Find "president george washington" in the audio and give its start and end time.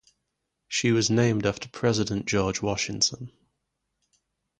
1.69-3.31